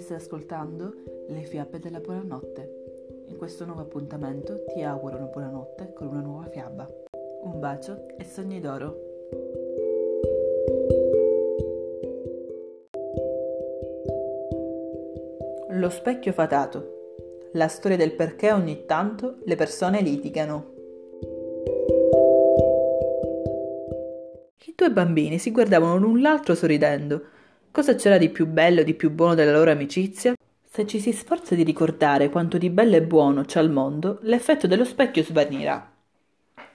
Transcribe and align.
stai 0.00 0.16
ascoltando 0.16 0.92
Le 1.28 1.42
fiabe 1.42 1.78
della 1.78 2.00
buonanotte. 2.00 3.26
In 3.28 3.36
questo 3.36 3.64
nuovo 3.64 3.82
appuntamento 3.82 4.64
ti 4.64 4.82
auguro 4.82 5.14
una 5.14 5.26
buonanotte 5.26 5.92
con 5.92 6.08
una 6.08 6.20
nuova 6.20 6.48
fiaba. 6.48 6.90
Un 7.44 7.60
bacio 7.60 8.08
e 8.16 8.24
sogni 8.24 8.58
d'oro. 8.58 8.96
Lo 15.68 15.88
specchio 15.90 16.32
fatato. 16.32 16.96
La 17.52 17.68
storia 17.68 17.96
del 17.96 18.14
perché 18.14 18.50
ogni 18.50 18.86
tanto 18.86 19.36
le 19.44 19.54
persone 19.54 20.00
litigano. 20.00 20.74
I 24.66 24.72
due 24.74 24.90
bambini 24.90 25.38
si 25.38 25.52
guardavano 25.52 25.96
l'un 25.96 26.20
l'altro 26.20 26.56
sorridendo. 26.56 27.36
Cosa 27.70 27.94
c'era 27.94 28.18
di 28.18 28.30
più 28.30 28.46
bello 28.46 28.80
e 28.80 28.84
di 28.84 28.94
più 28.94 29.10
buono 29.10 29.34
della 29.34 29.52
loro 29.52 29.70
amicizia? 29.70 30.34
Se 30.68 30.86
ci 30.86 30.98
si 30.98 31.12
sforza 31.12 31.54
di 31.54 31.62
ricordare 31.62 32.30
quanto 32.30 32.58
di 32.58 32.70
bello 32.70 32.96
e 32.96 33.02
buono 33.02 33.42
c'è 33.42 33.60
al 33.60 33.70
mondo, 33.70 34.18
l'effetto 34.22 34.66
dello 34.66 34.84
specchio 34.84 35.22
svanirà. 35.22 35.92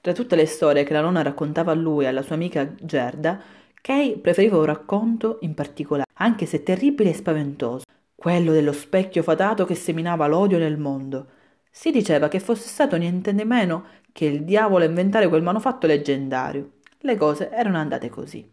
Tra 0.00 0.12
tutte 0.12 0.36
le 0.36 0.46
storie 0.46 0.84
che 0.84 0.92
la 0.92 1.00
nonna 1.00 1.22
raccontava 1.22 1.72
a 1.72 1.74
lui 1.74 2.04
e 2.04 2.08
alla 2.08 2.22
sua 2.22 2.36
amica 2.36 2.72
Gerda, 2.80 3.40
Kay 3.80 4.18
preferiva 4.18 4.58
un 4.58 4.64
racconto 4.64 5.38
in 5.40 5.54
particolare, 5.54 6.08
anche 6.14 6.46
se 6.46 6.62
terribile 6.62 7.10
e 7.10 7.14
spaventoso, 7.14 7.84
quello 8.14 8.52
dello 8.52 8.72
specchio 8.72 9.22
fatato 9.22 9.64
che 9.64 9.74
seminava 9.74 10.26
l'odio 10.26 10.58
nel 10.58 10.78
mondo. 10.78 11.26
Si 11.70 11.90
diceva 11.90 12.28
che 12.28 12.40
fosse 12.40 12.68
stato 12.68 12.96
niente 12.96 13.34
di 13.34 13.44
meno 13.44 13.84
che 14.12 14.24
il 14.24 14.44
diavolo 14.44 14.84
a 14.84 14.88
inventare 14.88 15.28
quel 15.28 15.42
manufatto 15.42 15.86
leggendario. 15.86 16.70
Le 17.00 17.16
cose 17.16 17.50
erano 17.50 17.76
andate 17.76 18.08
così. 18.08 18.48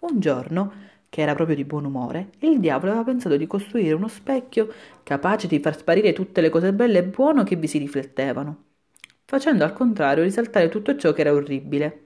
Un 0.00 0.20
giorno, 0.20 0.72
che 1.08 1.22
era 1.22 1.34
proprio 1.34 1.56
di 1.56 1.64
buon 1.64 1.84
umore, 1.84 2.30
il 2.40 2.60
diavolo 2.60 2.92
aveva 2.92 3.06
pensato 3.06 3.36
di 3.36 3.46
costruire 3.46 3.94
uno 3.94 4.08
specchio 4.08 4.72
capace 5.02 5.46
di 5.46 5.58
far 5.58 5.76
sparire 5.76 6.12
tutte 6.12 6.40
le 6.40 6.50
cose 6.50 6.72
belle 6.72 6.98
e 6.98 7.04
buone 7.04 7.44
che 7.44 7.56
vi 7.56 7.66
si 7.66 7.78
riflettevano, 7.78 8.64
facendo 9.24 9.64
al 9.64 9.72
contrario 9.72 10.22
risaltare 10.22 10.68
tutto 10.68 10.96
ciò 10.96 11.12
che 11.12 11.22
era 11.22 11.32
orribile. 11.32 12.02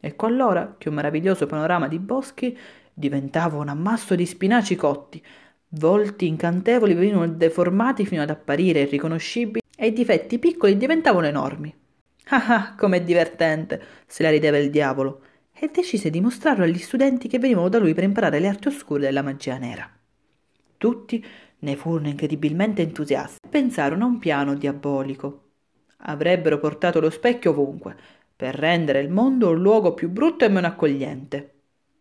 Ecco 0.00 0.26
allora 0.26 0.74
che 0.76 0.88
un 0.88 0.96
meraviglioso 0.96 1.46
panorama 1.46 1.88
di 1.88 1.98
boschi 1.98 2.56
diventava 2.92 3.56
un 3.56 3.68
ammasso 3.68 4.14
di 4.14 4.26
spinaci 4.26 4.76
cotti, 4.76 5.22
volti 5.70 6.26
incantevoli 6.26 6.94
venivano 6.94 7.28
deformati 7.28 8.04
fino 8.04 8.22
ad 8.22 8.30
apparire 8.30 8.80
irriconoscibili 8.80 9.62
e 9.76 9.86
i 9.86 9.92
difetti 9.92 10.38
piccoli 10.38 10.76
diventavano 10.76 11.26
enormi. 11.26 11.74
Ah 12.28 12.46
ah, 12.48 12.74
com'è 12.76 13.02
divertente! 13.02 13.82
se 14.06 14.22
la 14.22 14.30
rideva 14.30 14.58
il 14.58 14.70
diavolo, 14.70 15.20
e 15.56 15.70
decise 15.72 16.10
di 16.10 16.20
mostrarlo 16.20 16.64
agli 16.64 16.78
studenti 16.78 17.28
che 17.28 17.38
venivano 17.38 17.68
da 17.68 17.78
lui 17.78 17.94
per 17.94 18.04
imparare 18.04 18.40
le 18.40 18.48
arti 18.48 18.68
oscure 18.68 19.00
della 19.00 19.22
magia 19.22 19.56
nera. 19.56 19.88
Tutti 20.76 21.24
ne 21.60 21.76
furono 21.76 22.08
incredibilmente 22.08 22.82
entusiasti 22.82 23.38
e 23.42 23.48
pensarono 23.48 24.04
a 24.04 24.08
un 24.08 24.18
piano 24.18 24.54
diabolico. 24.54 25.42
Avrebbero 26.06 26.58
portato 26.58 27.00
lo 27.00 27.08
specchio 27.08 27.52
ovunque, 27.52 27.96
per 28.36 28.54
rendere 28.54 29.00
il 29.00 29.08
mondo 29.08 29.50
un 29.50 29.60
luogo 29.60 29.94
più 29.94 30.10
brutto 30.10 30.44
e 30.44 30.48
meno 30.48 30.66
accogliente. 30.66 31.52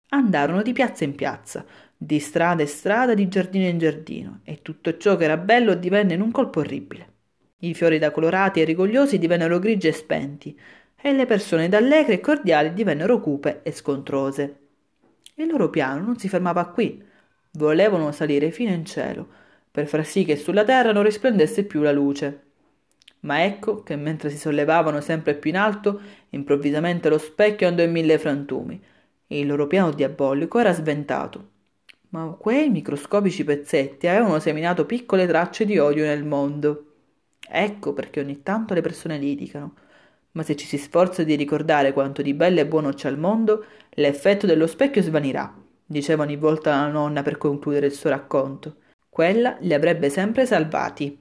Andarono 0.10 0.62
di 0.62 0.74
piazza 0.74 1.04
in 1.04 1.16
piazza, 1.16 1.66
di 1.96 2.20
strada 2.20 2.64
in 2.64 2.68
strada, 2.68 3.14
di 3.14 3.28
giardino 3.28 3.68
in 3.68 3.78
giardino, 3.78 4.40
e 4.44 4.62
tutto 4.62 4.98
ciò 4.98 5.16
che 5.16 5.24
era 5.24 5.38
bello 5.38 5.76
divenne 5.76 6.16
in 6.16 6.22
un 6.22 6.32
colpo 6.32 6.60
orribile. 6.60 7.12
I 7.60 7.74
fiori 7.74 7.98
da 7.98 8.12
colorati 8.12 8.60
e 8.60 8.66
rigogliosi 8.66 9.18
divennero 9.18 9.60
grigi 9.60 9.88
e 9.88 9.94
spenti, 9.94 10.60
e 11.06 11.12
le 11.12 11.26
persone 11.26 11.68
da 11.68 11.80
allegre 11.80 12.14
e 12.14 12.20
cordiali 12.22 12.72
divennero 12.72 13.20
cupe 13.20 13.60
e 13.64 13.74
scontrose. 13.74 14.60
Il 15.36 15.48
loro 15.48 15.70
piano 15.70 16.02
non 16.02 16.18
si 16.18 16.30
fermava 16.30 16.68
qui. 16.68 17.04
Volevano 17.52 18.14
salire 18.14 18.52
fino 18.52 18.72
in 18.72 18.86
cielo, 18.86 19.28
per 19.70 19.86
far 19.86 20.06
sì 20.06 20.24
che 20.24 20.38
sulla 20.38 20.64
terra 20.64 20.94
non 20.94 21.04
risplendesse 21.04 21.66
più 21.66 21.82
la 21.82 21.92
luce. 21.92 22.44
Ma 23.22 23.44
ecco 23.44 23.84
che 23.84 23.98
mentre 23.98 24.30
si 24.30 24.38
sollevavano 24.38 25.02
sempre 25.02 25.36
più 25.36 25.50
in 25.50 25.58
alto, 25.58 26.00
improvvisamente 26.30 27.10
lo 27.10 27.18
specchio 27.18 27.68
andò 27.68 27.84
in 27.84 27.92
mille 27.92 28.18
frantumi, 28.18 28.82
e 29.28 29.40
il 29.40 29.48
loro 29.48 29.68
piano 29.68 29.92
diabolico 29.92 30.58
era 30.58 30.72
sventato. 30.72 31.50
Ma 32.12 32.34
quei 32.40 32.70
microscopici 32.70 33.44
pezzetti 33.44 34.08
avevano 34.08 34.40
seminato 34.40 34.86
piccole 34.86 35.28
tracce 35.28 35.66
di 35.66 35.78
odio 35.78 36.06
nel 36.06 36.24
mondo. 36.24 36.94
Ecco 37.46 37.92
perché 37.92 38.22
ogni 38.22 38.42
tanto 38.42 38.74
le 38.74 38.82
persone 38.82 39.18
litigano. 39.18 39.74
Ma 40.34 40.44
se 40.44 40.56
ci 40.56 40.66
si 40.66 40.78
sforza 40.78 41.24
di 41.24 41.36
ricordare 41.36 41.94
quanto 41.94 42.22
di 42.22 42.34
bello 42.34 42.60
e 42.60 42.68
buono 42.68 42.92
c'è 42.94 43.08
al 43.08 43.18
mondo, 43.18 43.66
l'effetto 43.92 44.46
dello 44.46 44.68
specchio 44.68 45.02
svanirà, 45.02 45.54
diceva 45.86 46.24
ogni 46.24 46.38
volta 46.38 46.72
la 46.72 46.88
nonna 46.88 47.22
per 47.22 47.38
concludere 47.38 47.88
il 47.88 47.94
suo 47.94 48.10
racconto. 48.10 48.78
Quella 49.10 49.58
li 49.62 49.74
avrebbe 49.74 50.10
sempre 50.10 50.46
salvati. 50.46 51.20